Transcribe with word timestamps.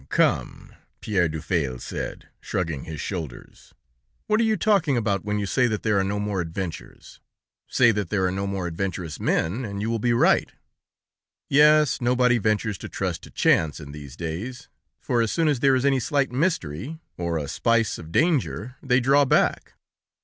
Come!" 0.09 0.73
Pierre 0.99 1.29
Dufaille 1.29 1.79
said, 1.79 2.27
shrugging 2.39 2.85
his 2.85 2.99
shoulders. 2.99 3.75
"What 4.25 4.39
are 4.41 4.43
you 4.43 4.57
talking 4.57 4.97
about, 4.97 5.23
when 5.23 5.37
you 5.37 5.45
say 5.45 5.67
that 5.67 5.83
there 5.83 5.99
are 5.99 6.03
no 6.03 6.19
more 6.19 6.41
adventures? 6.41 7.19
Say 7.67 7.91
that 7.91 8.09
there 8.09 8.25
are 8.25 8.31
no 8.31 8.47
more 8.47 8.65
adventurous 8.65 9.19
men, 9.19 9.63
and 9.63 9.79
you 9.79 9.91
will 9.91 9.99
be 9.99 10.11
right! 10.11 10.51
Yes, 11.51 12.01
nobody 12.01 12.39
ventures 12.39 12.79
to 12.79 12.89
trust 12.89 13.21
to 13.25 13.29
chance, 13.29 13.79
in 13.79 13.91
these 13.91 14.17
days, 14.17 14.69
for 14.99 15.21
as 15.21 15.31
soon 15.31 15.47
as 15.47 15.59
there 15.59 15.75
is 15.75 15.85
any 15.85 15.99
slight 15.99 16.31
mystery, 16.31 16.97
or 17.15 17.37
a 17.37 17.47
spice 17.47 17.99
of 17.99 18.11
danger, 18.11 18.77
they 18.81 18.99
draw 19.01 19.23
back. 19.23 19.75